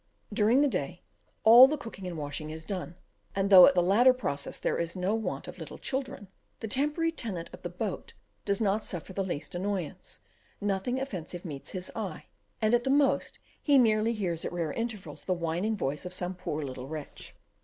During 0.33 0.61
the 0.61 0.67
day 0.67 1.03
all 1.43 1.67
the 1.67 1.77
cookery 1.77 2.07
and 2.07 2.17
washing 2.17 2.49
is 2.49 2.65
done, 2.65 2.95
and 3.35 3.51
though 3.51 3.67
at 3.67 3.75
the 3.75 3.83
latter 3.83 4.13
process 4.13 4.57
there 4.57 4.79
is 4.79 4.95
no 4.95 5.13
want 5.13 5.47
of 5.47 5.59
little 5.59 5.77
children, 5.77 6.27
the 6.59 6.67
temporary 6.67 7.11
tenant 7.11 7.51
of 7.53 7.61
the 7.61 7.69
boat 7.69 8.13
does 8.43 8.59
not 8.59 8.83
suffer 8.83 9.13
the 9.13 9.23
least 9.23 9.53
annoyance; 9.53 10.17
nothing 10.59 10.99
offensive 10.99 11.45
meets 11.45 11.73
his 11.73 11.91
eye; 11.95 12.25
and, 12.59 12.73
at 12.73 12.83
the 12.83 12.89
most, 12.89 13.37
he 13.61 13.77
merely 13.77 14.13
hears 14.13 14.43
at 14.43 14.51
rare 14.51 14.73
intervals 14.73 15.23
the 15.25 15.35
whining 15.35 15.77
voice 15.77 16.03
of 16.03 16.15
some 16.15 16.33
poor 16.33 16.63
little 16.65 16.87
wretch. 16.87 17.35